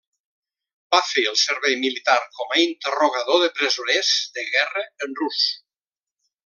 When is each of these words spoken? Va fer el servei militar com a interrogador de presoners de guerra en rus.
Va 0.95 1.01
fer 1.09 1.25
el 1.31 1.37
servei 1.41 1.75
militar 1.83 2.17
com 2.39 2.55
a 2.55 2.59
interrogador 2.63 3.45
de 3.47 3.53
presoners 3.61 4.13
de 4.39 4.51
guerra 4.53 4.87
en 5.09 5.19
rus. 5.25 5.43